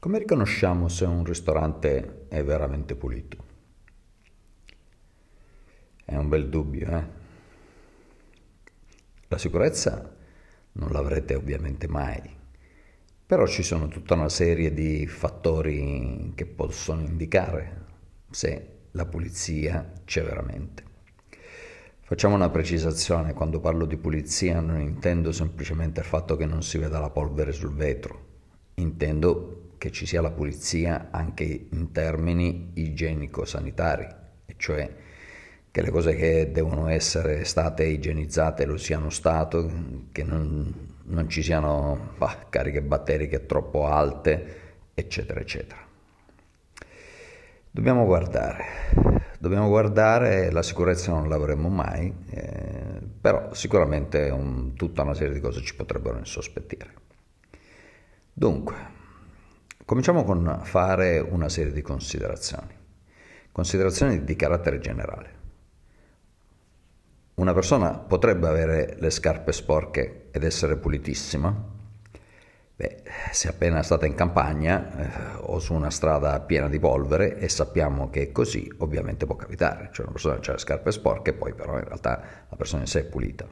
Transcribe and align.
Come 0.00 0.18
riconosciamo 0.18 0.88
se 0.88 1.04
un 1.04 1.24
ristorante 1.24 2.24
è 2.28 2.42
veramente 2.42 2.94
pulito? 2.94 3.44
È 6.02 6.16
un 6.16 6.26
bel 6.26 6.48
dubbio, 6.48 6.88
eh? 6.88 7.04
La 9.28 9.36
sicurezza 9.36 10.16
non 10.72 10.90
l'avrete 10.90 11.34
ovviamente 11.34 11.86
mai, 11.86 12.34
però 13.26 13.46
ci 13.46 13.62
sono 13.62 13.88
tutta 13.88 14.14
una 14.14 14.30
serie 14.30 14.72
di 14.72 15.06
fattori 15.06 16.32
che 16.34 16.46
possono 16.46 17.02
indicare 17.02 17.84
se 18.30 18.78
la 18.92 19.04
pulizia 19.04 19.92
c'è 20.06 20.22
veramente. 20.22 20.82
Facciamo 22.00 22.36
una 22.36 22.48
precisazione, 22.48 23.34
quando 23.34 23.60
parlo 23.60 23.84
di 23.84 23.98
pulizia 23.98 24.60
non 24.60 24.80
intendo 24.80 25.30
semplicemente 25.30 26.00
il 26.00 26.06
fatto 26.06 26.36
che 26.36 26.46
non 26.46 26.62
si 26.62 26.78
veda 26.78 26.98
la 27.00 27.10
polvere 27.10 27.52
sul 27.52 27.74
vetro, 27.74 28.28
intendo 28.76 29.59
che 29.80 29.90
ci 29.90 30.04
sia 30.04 30.20
la 30.20 30.30
pulizia 30.30 31.08
anche 31.10 31.68
in 31.70 31.90
termini 31.90 32.72
igienico-sanitari, 32.74 34.06
cioè 34.58 34.94
che 35.70 35.80
le 35.80 35.90
cose 35.90 36.14
che 36.14 36.50
devono 36.52 36.88
essere 36.88 37.46
state 37.46 37.86
igienizzate 37.86 38.66
lo 38.66 38.76
siano 38.76 39.08
stato, 39.08 39.70
che 40.12 40.22
non, 40.22 40.98
non 41.04 41.30
ci 41.30 41.42
siano 41.42 42.12
bah, 42.18 42.44
cariche 42.50 42.82
batteriche 42.82 43.46
troppo 43.46 43.86
alte, 43.86 44.56
eccetera, 44.92 45.40
eccetera. 45.40 45.80
Dobbiamo 47.70 48.04
guardare, 48.04 48.64
dobbiamo 49.38 49.68
guardare, 49.68 50.50
la 50.50 50.62
sicurezza 50.62 51.12
non 51.12 51.26
l'avremo 51.26 51.70
mai, 51.70 52.12
eh, 52.28 53.00
però 53.18 53.54
sicuramente 53.54 54.28
un, 54.28 54.74
tutta 54.74 55.00
una 55.00 55.14
serie 55.14 55.32
di 55.32 55.40
cose 55.40 55.62
ci 55.62 55.74
potrebbero 55.74 56.18
insospettire. 56.18 56.92
Dunque, 58.30 58.98
Cominciamo 59.90 60.22
con 60.22 60.60
fare 60.62 61.18
una 61.18 61.48
serie 61.48 61.72
di 61.72 61.82
considerazioni, 61.82 62.72
considerazioni 63.50 64.22
di 64.22 64.36
carattere 64.36 64.78
generale. 64.78 65.30
Una 67.34 67.52
persona 67.52 67.98
potrebbe 67.98 68.46
avere 68.46 68.94
le 69.00 69.10
scarpe 69.10 69.50
sporche 69.50 70.28
ed 70.30 70.44
essere 70.44 70.76
pulitissima? 70.76 71.52
Beh, 72.76 73.02
se 73.32 73.48
è 73.48 73.50
appena 73.50 73.82
stata 73.82 74.06
in 74.06 74.14
campagna 74.14 75.34
eh, 75.34 75.38
o 75.40 75.58
su 75.58 75.74
una 75.74 75.90
strada 75.90 76.38
piena 76.38 76.68
di 76.68 76.78
polvere 76.78 77.36
e 77.38 77.48
sappiamo 77.48 78.10
che 78.10 78.22
è 78.22 78.30
così, 78.30 78.72
ovviamente 78.78 79.26
può 79.26 79.34
capitare. 79.34 79.88
Cioè 79.90 80.04
una 80.04 80.12
persona 80.12 80.34
ha 80.40 80.52
le 80.52 80.58
scarpe 80.58 80.92
sporche, 80.92 81.32
poi 81.32 81.52
però 81.52 81.76
in 81.76 81.84
realtà 81.84 82.22
la 82.48 82.56
persona 82.56 82.82
in 82.82 82.86
sé 82.86 83.00
è 83.00 83.04
pulita. 83.06 83.44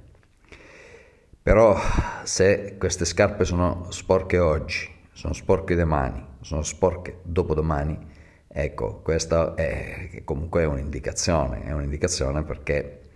Però 1.42 1.77
se 2.23 2.77
queste 2.78 3.05
scarpe 3.05 3.45
sono 3.45 3.89
sporche 3.91 4.39
oggi, 4.39 4.97
sono 5.19 5.33
sporche 5.33 5.74
domani, 5.74 6.24
sono 6.42 6.62
sporche 6.62 7.19
dopodomani, 7.24 7.98
ecco, 8.47 9.00
questa 9.02 9.56
è 9.56 10.22
comunque 10.22 10.64
un'indicazione, 10.64 11.64
è 11.64 11.72
un'indicazione 11.72 12.44
perché 12.44 13.08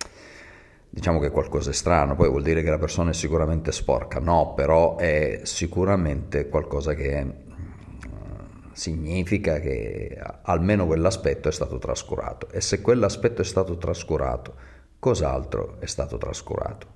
diciamo 0.90 1.20
che 1.20 1.30
qualcosa 1.30 1.70
è 1.70 1.72
strano, 1.72 2.16
poi 2.16 2.28
vuol 2.28 2.42
dire 2.42 2.64
che 2.64 2.70
la 2.70 2.78
persona 2.78 3.10
è 3.10 3.14
sicuramente 3.14 3.70
sporca, 3.70 4.18
no, 4.18 4.52
però 4.52 4.96
è 4.96 5.42
sicuramente 5.44 6.48
qualcosa 6.48 6.94
che 6.94 7.24
mm, 7.24 8.72
significa 8.72 9.60
che 9.60 10.20
almeno 10.42 10.86
quell'aspetto 10.86 11.48
è 11.48 11.52
stato 11.52 11.78
trascurato. 11.78 12.48
E 12.50 12.60
se 12.60 12.80
quell'aspetto 12.80 13.42
è 13.42 13.44
stato 13.44 13.78
trascurato, 13.78 14.54
cos'altro 14.98 15.76
è 15.78 15.86
stato 15.86 16.18
trascurato? 16.18 16.88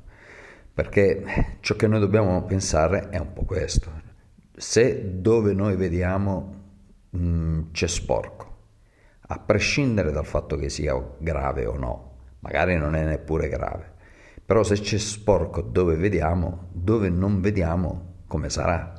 Perché 0.74 1.58
ciò 1.60 1.76
che 1.76 1.86
noi 1.86 2.00
dobbiamo 2.00 2.42
pensare 2.42 3.08
è 3.10 3.18
un 3.18 3.32
po' 3.32 3.44
questo, 3.44 4.05
se 4.56 5.20
dove 5.20 5.52
noi 5.52 5.76
vediamo 5.76 6.54
mh, 7.10 7.18
mm, 7.18 7.62
c'è 7.72 7.86
sporco, 7.86 8.54
a 9.28 9.38
prescindere 9.38 10.12
dal 10.12 10.24
fatto 10.24 10.56
che 10.56 10.70
sia 10.70 10.98
grave 11.18 11.66
o 11.66 11.76
no, 11.76 12.16
magari 12.40 12.76
non 12.76 12.94
è 12.94 13.04
neppure 13.04 13.48
grave, 13.48 13.92
però 14.44 14.62
se 14.62 14.80
c'è 14.80 14.96
sporco 14.98 15.60
dove 15.60 15.96
vediamo, 15.96 16.68
dove 16.72 17.10
non 17.10 17.40
vediamo, 17.40 18.22
come 18.26 18.48
sarà? 18.48 18.92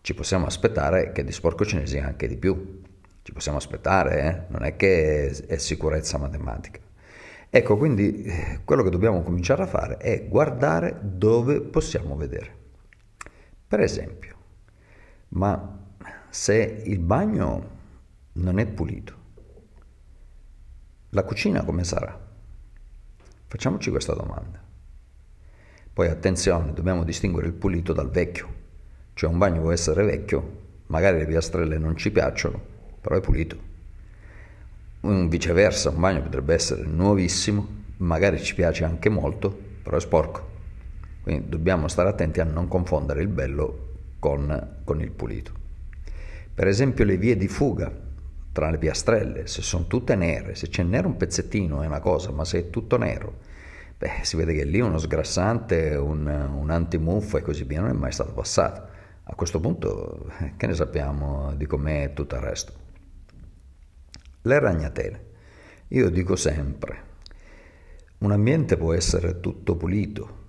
Ci 0.00 0.14
possiamo 0.14 0.44
aspettare 0.46 1.12
che 1.12 1.24
di 1.24 1.32
sporco 1.32 1.64
ce 1.64 1.78
ne 1.78 1.86
sia 1.86 2.04
anche 2.04 2.28
di 2.28 2.36
più, 2.36 2.82
ci 3.22 3.32
possiamo 3.32 3.56
aspettare, 3.56 4.20
eh? 4.20 4.52
non 4.52 4.64
è 4.64 4.76
che 4.76 5.28
è 5.46 5.56
sicurezza 5.56 6.18
matematica. 6.18 6.80
Ecco, 7.48 7.76
quindi 7.78 8.24
eh, 8.24 8.60
quello 8.64 8.82
che 8.82 8.90
dobbiamo 8.90 9.22
cominciare 9.22 9.62
a 9.62 9.66
fare 9.66 9.96
è 9.96 10.26
guardare 10.28 10.98
dove 11.00 11.60
possiamo 11.60 12.16
vedere. 12.16 12.54
Per 13.66 13.80
esempio, 13.80 14.33
ma 15.34 15.78
se 16.28 16.82
il 16.84 16.98
bagno 16.98 17.70
non 18.34 18.58
è 18.58 18.66
pulito, 18.66 19.22
la 21.10 21.24
cucina 21.24 21.64
come 21.64 21.84
sarà? 21.84 22.20
Facciamoci 23.46 23.90
questa 23.90 24.14
domanda. 24.14 24.62
Poi 25.92 26.08
attenzione, 26.08 26.72
dobbiamo 26.72 27.04
distinguere 27.04 27.48
il 27.48 27.52
pulito 27.52 27.92
dal 27.92 28.10
vecchio. 28.10 28.62
Cioè 29.14 29.30
un 29.30 29.38
bagno 29.38 29.60
può 29.60 29.70
essere 29.70 30.04
vecchio, 30.04 30.62
magari 30.86 31.18
le 31.18 31.26
piastrelle 31.26 31.78
non 31.78 31.96
ci 31.96 32.10
piacciono, 32.10 32.60
però 33.00 33.16
è 33.16 33.20
pulito. 33.20 33.72
Un 35.00 35.28
viceversa, 35.28 35.90
un 35.90 36.00
bagno 36.00 36.22
potrebbe 36.22 36.54
essere 36.54 36.82
nuovissimo, 36.82 37.82
magari 37.98 38.42
ci 38.42 38.54
piace 38.54 38.84
anche 38.84 39.08
molto, 39.08 39.56
però 39.82 39.96
è 39.96 40.00
sporco. 40.00 40.50
Quindi 41.22 41.48
dobbiamo 41.48 41.88
stare 41.88 42.08
attenti 42.08 42.40
a 42.40 42.44
non 42.44 42.66
confondere 42.66 43.20
il 43.20 43.28
bello 43.28 43.93
con, 44.24 44.78
con 44.84 45.02
il 45.02 45.10
pulito. 45.10 45.52
Per 46.54 46.66
esempio 46.66 47.04
le 47.04 47.18
vie 47.18 47.36
di 47.36 47.46
fuga 47.46 47.92
tra 48.52 48.70
le 48.70 48.78
piastrelle, 48.78 49.46
se 49.46 49.60
sono 49.60 49.86
tutte 49.86 50.14
nere, 50.14 50.54
se 50.54 50.68
c'è 50.68 50.82
nero 50.82 51.08
un 51.08 51.18
pezzettino 51.18 51.82
è 51.82 51.86
una 51.86 52.00
cosa, 52.00 52.30
ma 52.30 52.46
se 52.46 52.58
è 52.58 52.70
tutto 52.70 52.96
nero, 52.96 53.40
beh, 53.98 54.20
si 54.22 54.36
vede 54.36 54.54
che 54.54 54.64
lì 54.64 54.80
uno 54.80 54.96
sgrassante, 54.96 55.94
un, 55.96 56.26
un 56.26 56.70
antimuffa 56.70 57.36
e 57.36 57.42
così 57.42 57.64
via 57.64 57.82
non 57.82 57.90
è 57.90 57.92
mai 57.92 58.12
stato 58.12 58.32
passato. 58.32 58.92
A 59.24 59.34
questo 59.34 59.60
punto, 59.60 60.30
eh, 60.38 60.54
che 60.56 60.68
ne 60.68 60.74
sappiamo 60.74 61.52
di 61.54 61.66
com'è 61.66 62.14
tutto 62.14 62.36
il 62.36 62.40
resto? 62.40 62.72
Le 64.40 64.58
ragnatele. 64.58 65.24
Io 65.88 66.08
dico 66.08 66.34
sempre, 66.34 67.02
un 68.18 68.32
ambiente 68.32 68.78
può 68.78 68.94
essere 68.94 69.40
tutto 69.40 69.76
pulito, 69.76 70.42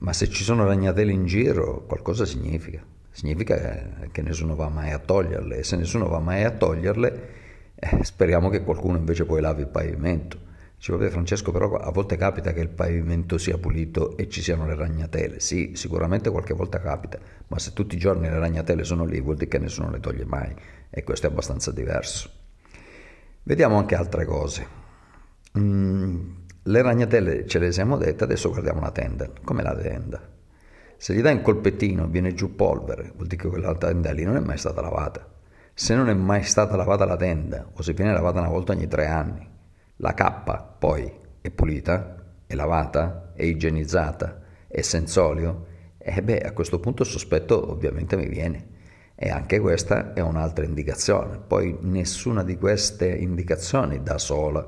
ma 0.00 0.12
se 0.12 0.28
ci 0.28 0.44
sono 0.44 0.66
ragnatele 0.66 1.12
in 1.12 1.24
giro, 1.24 1.86
qualcosa 1.86 2.26
significa 2.26 2.94
significa 3.16 4.08
che 4.12 4.20
nessuno 4.20 4.54
va 4.54 4.68
mai 4.68 4.92
a 4.92 4.98
toglierle 4.98 5.56
e 5.56 5.62
se 5.64 5.76
nessuno 5.76 6.06
va 6.06 6.18
mai 6.18 6.44
a 6.44 6.50
toglierle 6.50 7.28
eh, 7.74 8.04
speriamo 8.04 8.50
che 8.50 8.62
qualcuno 8.62 8.98
invece 8.98 9.24
poi 9.24 9.40
lavi 9.40 9.62
il 9.62 9.68
pavimento. 9.68 10.38
Dice, 10.76 10.92
vabbè 10.92 11.08
Francesco, 11.08 11.50
però 11.50 11.72
a 11.76 11.90
volte 11.90 12.16
capita 12.18 12.52
che 12.52 12.60
il 12.60 12.68
pavimento 12.68 13.38
sia 13.38 13.56
pulito 13.56 14.18
e 14.18 14.28
ci 14.28 14.42
siano 14.42 14.66
le 14.66 14.74
ragnatele. 14.74 15.40
Sì, 15.40 15.72
sicuramente 15.74 16.28
qualche 16.28 16.52
volta 16.52 16.78
capita, 16.78 17.18
ma 17.46 17.58
se 17.58 17.72
tutti 17.72 17.94
i 17.94 17.98
giorni 17.98 18.28
le 18.28 18.38
ragnatele 18.38 18.84
sono 18.84 19.06
lì 19.06 19.18
vuol 19.18 19.36
dire 19.36 19.48
che 19.48 19.58
nessuno 19.58 19.90
le 19.90 20.00
toglie 20.00 20.26
mai 20.26 20.54
e 20.90 21.02
questo 21.02 21.26
è 21.26 21.30
abbastanza 21.30 21.72
diverso. 21.72 22.30
Vediamo 23.44 23.78
anche 23.78 23.94
altre 23.94 24.26
cose. 24.26 24.66
Mm, 25.58 26.30
le 26.64 26.82
ragnatele 26.82 27.46
ce 27.46 27.58
le 27.58 27.72
siamo 27.72 27.96
dette, 27.96 28.24
adesso 28.24 28.50
guardiamo 28.50 28.80
la 28.80 28.90
tenda. 28.90 29.30
Com'è 29.42 29.62
la 29.62 29.74
tenda? 29.74 30.35
Se 30.98 31.14
gli 31.14 31.20
dai 31.20 31.34
un 31.34 31.42
colpettino 31.42 32.06
viene 32.06 32.32
giù 32.32 32.54
polvere, 32.54 33.12
vuol 33.14 33.26
dire 33.26 33.42
che 33.42 33.48
quella 33.48 33.74
tenda 33.74 34.12
lì 34.12 34.24
non 34.24 34.36
è 34.36 34.40
mai 34.40 34.56
stata 34.56 34.80
lavata. 34.80 35.26
Se 35.74 35.94
non 35.94 36.08
è 36.08 36.14
mai 36.14 36.42
stata 36.42 36.74
lavata 36.74 37.04
la 37.04 37.16
tenda, 37.16 37.68
o 37.70 37.82
se 37.82 37.92
viene 37.92 38.12
lavata 38.12 38.40
una 38.40 38.48
volta 38.48 38.72
ogni 38.72 38.88
tre 38.88 39.06
anni, 39.06 39.46
la 39.96 40.14
cappa 40.14 40.62
poi 40.62 41.12
è 41.40 41.50
pulita, 41.50 42.16
è 42.46 42.54
lavata, 42.54 43.32
è 43.34 43.42
igienizzata, 43.42 44.40
è 44.68 44.80
senza 44.80 45.24
olio, 45.24 45.66
e 45.98 46.22
beh, 46.22 46.40
a 46.40 46.52
questo 46.52 46.80
punto 46.80 47.02
il 47.02 47.08
sospetto 47.08 47.70
ovviamente 47.70 48.16
mi 48.16 48.28
viene. 48.28 48.74
E 49.14 49.30
anche 49.30 49.58
questa 49.60 50.12
è 50.12 50.20
un'altra 50.20 50.64
indicazione. 50.64 51.38
Poi 51.38 51.76
nessuna 51.80 52.42
di 52.42 52.56
queste 52.56 53.08
indicazioni 53.08 54.02
da 54.02 54.18
sola 54.18 54.64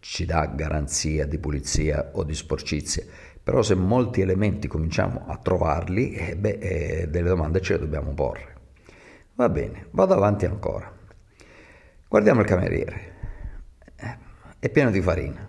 ci 0.00 0.24
dà 0.24 0.46
garanzia 0.46 1.26
di 1.26 1.38
pulizia 1.38 2.10
o 2.14 2.24
di 2.24 2.34
sporcizia 2.34 3.04
però 3.42 3.62
se 3.62 3.74
molti 3.74 4.20
elementi 4.20 4.68
cominciamo 4.68 5.24
a 5.26 5.36
trovarli, 5.36 6.12
eh, 6.12 6.36
beh, 6.36 6.58
eh, 6.60 7.08
delle 7.08 7.28
domande 7.28 7.60
ce 7.60 7.72
le 7.72 7.78
dobbiamo 7.80 8.12
porre. 8.12 8.54
Va 9.34 9.48
bene, 9.48 9.86
vado 9.90 10.14
avanti 10.14 10.44
ancora. 10.44 10.92
Guardiamo 12.06 12.42
il 12.42 12.46
cameriere. 12.46 13.14
Eh, 13.96 14.18
è 14.58 14.68
pieno 14.68 14.90
di 14.90 15.00
farina. 15.00 15.48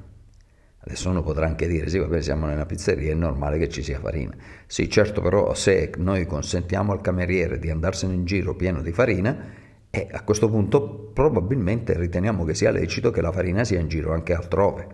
Adesso 0.84 1.10
uno 1.10 1.22
potrà 1.22 1.46
anche 1.46 1.68
dire, 1.68 1.90
sì, 1.90 2.00
vabbè, 2.00 2.22
siamo 2.22 2.48
nella 2.48 2.66
pizzeria, 2.66 3.12
è 3.12 3.16
normale 3.16 3.60
che 3.60 3.70
ci 3.70 3.84
sia 3.84 4.00
farina. 4.00 4.36
Sì, 4.66 4.90
certo, 4.90 5.22
però 5.22 5.54
se 5.54 5.92
noi 5.98 6.26
consentiamo 6.26 6.94
al 6.94 7.02
cameriere 7.02 7.60
di 7.60 7.70
andarsene 7.70 8.14
in 8.14 8.26
giro 8.26 8.56
pieno 8.56 8.82
di 8.82 8.92
farina, 8.92 9.38
eh, 9.92 10.08
a 10.12 10.24
questo 10.24 10.50
punto 10.50 11.12
probabilmente 11.14 11.98
riteniamo 11.98 12.46
che 12.46 12.56
sia 12.56 12.72
lecito 12.72 13.12
che 13.12 13.22
la 13.22 13.32
farina 13.32 13.66
sia 13.66 13.80
in 13.80 13.90
giro 13.90 14.14
anche 14.14 14.34
altrove 14.34 14.88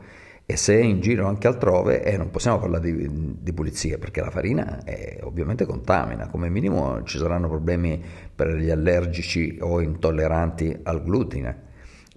E 0.50 0.56
se 0.56 0.80
è 0.80 0.82
in 0.82 1.02
giro 1.02 1.28
anche 1.28 1.48
altrove, 1.48 2.04
eh, 2.04 2.16
non 2.16 2.32
possiamo 2.32 2.58
parlare 2.58 2.90
di, 2.90 3.36
di 3.42 3.52
pulizia, 3.52 3.98
perché 3.98 4.22
la 4.22 4.30
farina 4.30 4.82
è, 4.86 5.20
ovviamente 5.24 5.66
contamina, 5.66 6.28
come 6.30 6.50
minimo 6.50 7.04
ci 7.04 7.18
saranno 7.18 7.50
problemi 7.50 8.02
per 8.34 8.56
gli 8.56 8.70
allergici 8.70 9.58
o 9.60 9.82
intolleranti 9.82 10.80
al 10.84 11.04
glutine, 11.04 11.64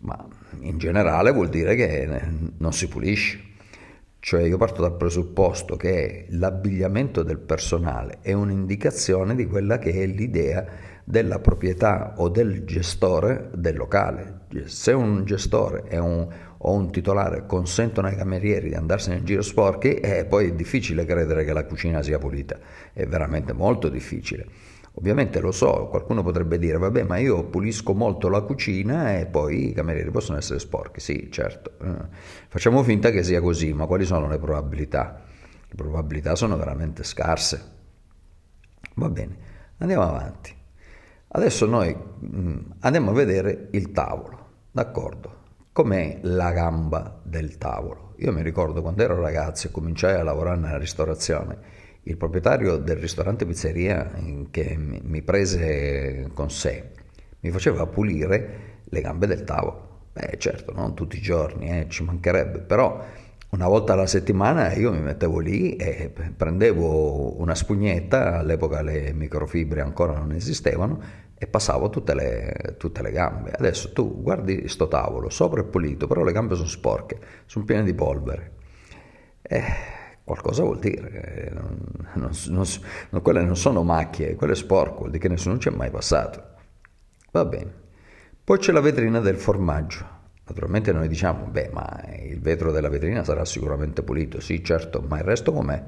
ma 0.03 0.29
in 0.61 0.79
generale 0.79 1.33
vuol 1.33 1.49
dire 1.49 1.75
che 1.75 2.09
non 2.57 2.73
si 2.73 2.87
pulisce. 2.87 3.49
Cioè 4.21 4.43
io 4.43 4.59
parto 4.59 4.83
dal 4.83 4.97
presupposto 4.97 5.75
che 5.77 6.27
l'abbigliamento 6.29 7.25
del 7.25 7.39
personale 7.39 8.19
è 8.21 8.33
un'indicazione 8.33 9.35
di 9.35 9.47
quella 9.47 9.79
che 9.79 9.91
è 9.91 10.07
l'idea 10.07 10.65
della 11.11 11.41
proprietà 11.41 12.15
o 12.19 12.29
del 12.29 12.65
gestore 12.65 13.51
del 13.55 13.77
locale. 13.77 14.43
Se 14.67 14.93
un 14.93 15.25
gestore 15.25 15.85
un, 15.99 16.29
o 16.57 16.73
un 16.73 16.93
titolare 16.93 17.47
consentono 17.47 18.07
ai 18.07 18.15
camerieri 18.15 18.69
di 18.69 18.75
andarsene 18.75 19.17
in 19.17 19.25
giro 19.25 19.43
sporchi, 19.43 19.95
eh, 19.95 20.25
poi 20.25 20.49
è 20.49 20.53
difficile 20.53 21.05
credere 21.05 21.45
che 21.45 21.53
la 21.53 21.65
cucina 21.65 22.01
sia 22.03 22.19
pulita, 22.19 22.59
è 22.93 23.07
veramente 23.07 23.53
molto 23.53 23.89
difficile. 23.89 24.47
Ovviamente 24.95 25.41
lo 25.41 25.53
so, 25.53 25.89
qualcuno 25.89 26.23
potrebbe 26.23 26.59
dire, 26.59 26.79
vabbè, 26.79 27.03
ma 27.05 27.17
io 27.17 27.45
pulisco 27.45 27.93
molto 27.93 28.29
la 28.29 28.43
cucina 28.43 29.19
e 29.19 29.27
poi 29.27 29.71
i 29.71 29.73
camerieri 29.73 30.11
possono 30.11 30.39
essere 30.39 30.59
sporchi. 30.59 31.01
Sì, 31.01 31.29
certo. 31.31 31.73
Eh, 31.83 32.07
facciamo 32.49 32.83
finta 32.83 33.11
che 33.11 33.23
sia 33.23 33.41
così, 33.41 33.73
ma 33.73 33.87
quali 33.87 34.05
sono 34.05 34.29
le 34.29 34.39
probabilità? 34.39 35.23
Le 35.67 35.75
probabilità 35.75 36.35
sono 36.37 36.57
veramente 36.57 37.03
scarse. 37.03 37.79
Va 38.95 39.09
bene, 39.09 39.37
andiamo 39.79 40.03
avanti. 40.03 40.59
Adesso 41.33 41.67
noi 41.67 41.95
mm, 41.95 42.59
andiamo 42.81 43.11
a 43.11 43.15
vedere 43.15 43.69
il 43.73 43.93
tavolo, 43.93 44.47
d'accordo? 44.71 45.39
Com'è 45.73 46.19
la 46.23 46.51
gamba 46.53 47.21
del 47.23 47.57
tavolo? 47.57 48.15
Io 48.19 48.33
mi 48.33 48.43
ricordo 48.43 48.83
quando 48.83 49.03
ero 49.03 49.21
ragazzo 49.21 49.69
e 49.69 49.71
cominciai 49.71 50.19
a 50.19 50.25
lavorare 50.25 50.59
nella 50.59 50.79
ristorazione, 50.79 51.79
il 52.03 52.17
proprietario 52.17 52.77
del 52.77 52.97
ristorante 52.97 53.47
pizzeria 53.47 54.11
che 54.51 54.77
mi 54.77 55.23
prese 55.23 56.31
con 56.35 56.51
sé 56.51 56.91
mi 57.41 57.51
faceva 57.51 57.87
pulire 57.87 58.83
le 58.85 59.01
gambe 59.01 59.27
del 59.27 59.45
tavolo. 59.45 59.89
Beh, 60.13 60.37
certo, 60.39 60.73
non 60.73 60.95
tutti 60.95 61.17
i 61.17 61.21
giorni, 61.21 61.69
eh, 61.69 61.87
ci 61.89 62.03
mancherebbe, 62.03 62.59
però 62.61 63.03
una 63.51 63.67
volta 63.67 63.95
alla 63.95 64.07
settimana 64.07 64.73
io 64.75 64.93
mi 64.93 65.01
mettevo 65.01 65.41
lì 65.41 65.75
e 65.77 66.13
prendevo 66.37 67.41
una 67.41 67.55
spugnetta, 67.55 68.39
all'epoca 68.39 68.81
le 68.83 69.13
microfibre 69.13 69.81
ancora 69.81 70.17
non 70.17 70.33
esistevano, 70.33 71.01
e 71.43 71.47
passavo 71.47 71.89
tutte 71.89 72.15
le, 72.15 72.77
tutte 72.79 73.03
le 73.03 73.11
gambe. 73.11 73.51
Adesso 73.53 73.93
tu 73.93 74.23
guardi 74.23 74.69
sto 74.69 74.89
tavolo, 74.89 75.31
sopra 75.31 75.63
è 75.63 75.65
pulito, 75.65 76.07
però 76.07 76.23
le 76.23 76.33
gambe 76.33 76.55
sono 76.55 76.69
sporche, 76.69 77.19
sono 77.47 77.65
piene 77.65 77.83
di 77.83 77.95
polvere. 77.95 78.53
Eh, 79.43 79.65
qualcosa 80.23 80.63
vuol 80.63 80.79
dire, 80.79 81.49
eh, 81.49 81.51
non, 81.51 81.79
non, 82.15 82.65
non, 83.11 83.23
quelle 83.23 83.43
non 83.43 83.57
sono 83.57 83.83
macchie, 83.83 84.35
quello 84.37 84.53
è 84.53 84.57
sporco, 84.57 84.99
vuol 84.99 85.11
dire 85.11 85.23
che 85.23 85.29
nessuno 85.29 85.59
ci 85.59 85.69
è 85.69 85.73
mai 85.73 85.91
passato. 85.91 86.43
Va 87.33 87.45
bene. 87.45 87.73
Poi 88.45 88.59
c'è 88.59 88.71
la 88.71 88.81
vetrina 88.81 89.19
del 89.21 89.37
formaggio. 89.39 90.20
Naturalmente 90.51 90.91
noi 90.91 91.07
diciamo, 91.07 91.45
beh, 91.47 91.71
ma 91.73 92.03
il 92.25 92.41
vetro 92.41 92.73
della 92.73 92.89
vetrina 92.89 93.23
sarà 93.23 93.45
sicuramente 93.45 94.03
pulito, 94.03 94.41
sì, 94.41 94.65
certo, 94.65 95.01
ma 95.01 95.19
il 95.19 95.23
resto 95.23 95.53
com'è? 95.53 95.81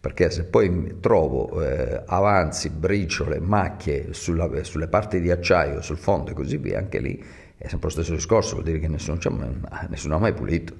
Perché 0.00 0.28
se 0.30 0.42
poi 0.42 0.96
trovo 0.98 1.62
eh, 1.62 2.02
avanzi, 2.06 2.70
briciole, 2.70 3.38
macchie 3.38 4.12
sulla, 4.12 4.64
sulle 4.64 4.88
parti 4.88 5.20
di 5.20 5.30
acciaio, 5.30 5.82
sul 5.82 5.98
fondo 5.98 6.32
e 6.32 6.34
così 6.34 6.56
via, 6.56 6.78
anche 6.78 6.98
lì 6.98 7.24
è 7.56 7.68
sempre 7.68 7.86
lo 7.86 7.90
stesso 7.90 8.12
discorso, 8.12 8.54
vuol 8.54 8.64
dire 8.64 8.80
che 8.80 8.88
nessuno, 8.88 9.18
nessuno 9.88 10.16
ha 10.16 10.18
mai 10.18 10.32
pulito. 10.32 10.74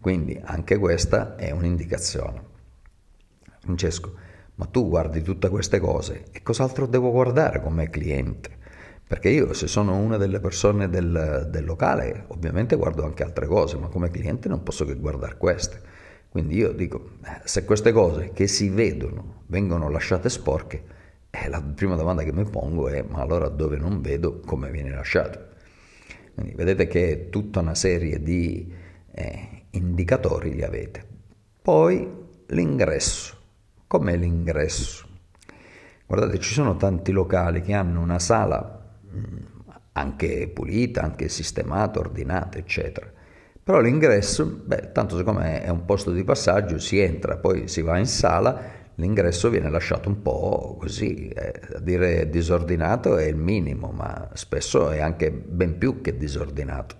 Quindi 0.00 0.36
anche 0.42 0.76
questa 0.76 1.36
è 1.36 1.52
un'indicazione. 1.52 2.42
Francesco, 3.60 4.12
ma 4.56 4.66
tu 4.66 4.88
guardi 4.88 5.22
tutte 5.22 5.48
queste 5.48 5.78
cose 5.78 6.24
e 6.32 6.42
cos'altro 6.42 6.86
devo 6.86 7.12
guardare 7.12 7.60
come 7.60 7.88
cliente? 7.90 8.55
Perché 9.08 9.28
io 9.28 9.52
se 9.52 9.68
sono 9.68 9.96
una 9.96 10.16
delle 10.16 10.40
persone 10.40 10.88
del, 10.88 11.46
del, 11.48 11.64
locale 11.64 12.24
ovviamente 12.28 12.74
guardo 12.74 13.04
anche 13.04 13.22
altre 13.22 13.46
cose, 13.46 13.76
ma 13.76 13.86
come 13.86 14.10
cliente 14.10 14.48
non 14.48 14.64
posso 14.64 14.84
che 14.84 14.96
guardare 14.96 15.36
queste. 15.36 15.80
Quindi 16.28 16.56
io 16.56 16.72
dico, 16.72 17.10
eh, 17.24 17.40
se 17.44 17.64
queste 17.64 17.92
cose 17.92 18.32
che 18.32 18.48
si 18.48 18.68
vedono 18.68 19.44
vengono 19.46 19.88
lasciate 19.88 20.28
sporche, 20.28 20.82
eh, 21.30 21.48
la 21.48 21.62
prima 21.62 21.94
domanda 21.94 22.24
che 22.24 22.32
mi 22.32 22.44
pongo 22.44 22.88
è 22.88 23.04
ma 23.08 23.20
allora 23.20 23.48
dove 23.48 23.76
non 23.76 24.00
vedo 24.00 24.40
come 24.40 24.70
viene 24.70 24.90
lasciato? 24.90 25.54
Quindi 26.34 26.54
vedete 26.54 26.88
che 26.88 27.28
tutta 27.30 27.60
una 27.60 27.76
serie 27.76 28.20
di 28.20 28.72
eh, 29.12 29.62
indicatori 29.70 30.52
li 30.52 30.64
avete. 30.64 31.06
Poi 31.62 32.08
l'ingresso. 32.48 33.34
Com'è 33.86 34.16
l'ingresso? 34.16 35.06
Guardate, 36.06 36.40
ci 36.40 36.52
sono 36.52 36.76
tanti 36.76 37.12
locali 37.12 37.62
che 37.62 37.72
hanno 37.72 38.00
una 38.00 38.18
sala 38.18 38.85
anche 39.92 40.48
pulita, 40.48 41.02
anche 41.02 41.28
sistemata, 41.28 41.98
ordinata, 41.98 42.58
eccetera. 42.58 43.10
Però 43.62 43.80
l'ingresso, 43.80 44.46
beh, 44.64 44.92
tanto 44.92 45.16
siccome 45.16 45.62
è 45.62 45.68
un 45.70 45.84
posto 45.84 46.12
di 46.12 46.22
passaggio, 46.22 46.78
si 46.78 46.98
entra, 46.98 47.36
poi 47.36 47.66
si 47.66 47.82
va 47.82 47.98
in 47.98 48.06
sala, 48.06 48.60
l'ingresso 48.94 49.50
viene 49.50 49.70
lasciato 49.70 50.08
un 50.08 50.22
po' 50.22 50.76
così, 50.78 51.28
eh, 51.28 51.60
a 51.74 51.80
dire 51.80 52.28
disordinato 52.28 53.16
è 53.16 53.24
il 53.24 53.36
minimo, 53.36 53.90
ma 53.90 54.30
spesso 54.34 54.90
è 54.90 55.00
anche 55.00 55.32
ben 55.32 55.78
più 55.78 56.00
che 56.00 56.16
disordinato. 56.16 56.96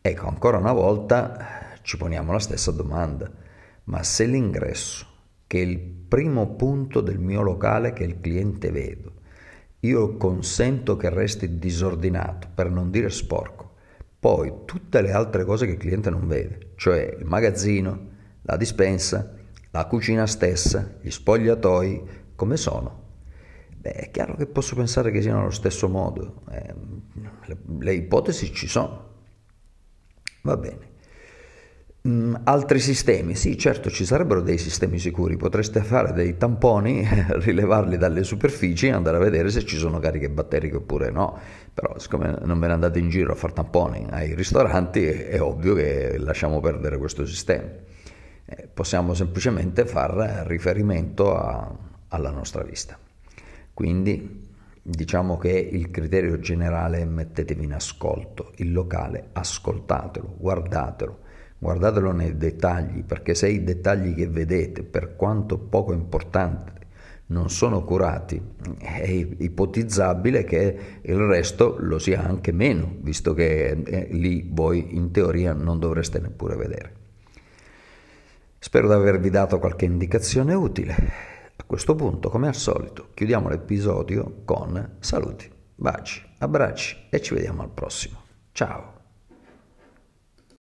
Ecco, 0.00 0.28
ancora 0.28 0.58
una 0.58 0.72
volta 0.72 1.78
ci 1.82 1.96
poniamo 1.96 2.32
la 2.32 2.38
stessa 2.38 2.70
domanda, 2.70 3.28
ma 3.84 4.02
se 4.02 4.26
l'ingresso, 4.26 5.06
che 5.46 5.58
è 5.58 5.64
il 5.64 5.78
primo 5.80 6.54
punto 6.54 7.00
del 7.00 7.18
mio 7.18 7.42
locale 7.42 7.92
che 7.92 8.04
il 8.04 8.20
cliente 8.20 8.70
vedo, 8.70 9.12
io 9.80 10.16
consento 10.16 10.96
che 10.96 11.08
resti 11.08 11.58
disordinato, 11.58 12.48
per 12.54 12.70
non 12.70 12.90
dire 12.90 13.10
sporco. 13.10 13.74
Poi 14.18 14.52
tutte 14.66 15.00
le 15.00 15.12
altre 15.12 15.44
cose 15.44 15.66
che 15.66 15.72
il 15.72 15.78
cliente 15.78 16.10
non 16.10 16.26
vede, 16.26 16.72
cioè 16.76 17.16
il 17.18 17.24
magazzino, 17.24 18.08
la 18.42 18.56
dispensa, 18.56 19.34
la 19.70 19.86
cucina 19.86 20.26
stessa, 20.26 20.96
gli 21.00 21.10
spogliatoi, 21.10 22.02
come 22.34 22.56
sono? 22.56 23.08
Beh, 23.78 23.92
è 23.92 24.10
chiaro 24.10 24.36
che 24.36 24.46
posso 24.46 24.74
pensare 24.74 25.10
che 25.10 25.22
siano 25.22 25.40
allo 25.40 25.50
stesso 25.50 25.88
modo. 25.88 26.42
Eh, 26.50 26.74
le, 27.46 27.56
le 27.78 27.94
ipotesi 27.94 28.52
ci 28.52 28.66
sono. 28.66 29.08
Va 30.42 30.56
bene. 30.58 30.89
Mm, 32.08 32.34
altri 32.44 32.78
sistemi, 32.80 33.34
sì, 33.34 33.58
certo 33.58 33.90
ci 33.90 34.06
sarebbero 34.06 34.40
dei 34.40 34.56
sistemi 34.56 34.98
sicuri, 34.98 35.36
potreste 35.36 35.82
fare 35.82 36.14
dei 36.14 36.38
tamponi, 36.38 37.06
rilevarli 37.28 37.98
dalle 37.98 38.24
superfici 38.24 38.86
e 38.86 38.92
andare 38.92 39.18
a 39.18 39.20
vedere 39.20 39.50
se 39.50 39.66
ci 39.66 39.76
sono 39.76 39.98
cariche 39.98 40.30
batteriche 40.30 40.76
oppure 40.76 41.10
no, 41.10 41.38
però 41.74 41.98
siccome 41.98 42.38
non 42.42 42.58
ve 42.58 42.68
ne 42.68 42.72
andate 42.72 42.98
in 42.98 43.10
giro 43.10 43.32
a 43.32 43.34
fare 43.34 43.52
tamponi 43.52 44.06
ai 44.08 44.34
ristoranti 44.34 45.04
è, 45.04 45.42
ovvio 45.42 45.74
che 45.74 46.16
lasciamo 46.16 46.60
perdere 46.60 46.96
questo 46.96 47.26
sistema. 47.26 47.68
Eh, 48.46 48.68
possiamo 48.72 49.12
semplicemente 49.12 49.84
fare 49.84 50.44
riferimento 50.46 51.36
a, 51.36 51.70
alla 52.08 52.30
nostra 52.30 52.62
vista. 52.62 52.98
Quindi 53.74 54.48
diciamo 54.82 55.36
che 55.36 55.50
il 55.50 55.90
criterio 55.90 56.38
generale 56.38 57.02
è 57.02 57.04
mettetevi 57.04 57.62
in 57.62 57.74
ascolto, 57.74 58.52
il 58.56 58.72
locale 58.72 59.28
ascoltatelo, 59.32 60.36
guardatelo 60.38 61.28
Guardatelo 61.62 62.12
nei 62.12 62.38
dettagli, 62.38 63.04
perché 63.04 63.34
se 63.34 63.50
i 63.50 63.62
dettagli 63.62 64.14
che 64.14 64.26
vedete, 64.26 64.82
per 64.82 65.14
quanto 65.14 65.58
poco 65.58 65.92
importanti, 65.92 66.72
non 67.26 67.50
sono 67.50 67.84
curati, 67.84 68.40
è 68.78 69.06
ipotizzabile 69.06 70.44
che 70.44 70.78
il 71.02 71.16
resto 71.18 71.76
lo 71.78 71.98
sia 71.98 72.24
anche 72.24 72.50
meno, 72.50 72.96
visto 73.00 73.34
che 73.34 73.68
eh, 73.84 74.08
lì 74.10 74.48
voi 74.50 74.96
in 74.96 75.10
teoria 75.10 75.52
non 75.52 75.78
dovreste 75.78 76.18
neppure 76.18 76.56
vedere. 76.56 76.94
Spero 78.58 78.88
di 78.88 78.94
avervi 78.94 79.28
dato 79.28 79.58
qualche 79.58 79.84
indicazione 79.84 80.54
utile. 80.54 80.94
A 81.56 81.64
questo 81.66 81.94
punto, 81.94 82.30
come 82.30 82.48
al 82.48 82.54
solito, 82.54 83.08
chiudiamo 83.12 83.50
l'episodio 83.50 84.40
con 84.46 84.96
saluti, 85.00 85.46
baci, 85.74 86.22
abbracci 86.38 87.08
e 87.10 87.20
ci 87.20 87.34
vediamo 87.34 87.60
al 87.60 87.70
prossimo. 87.70 88.18
Ciao! 88.52 88.99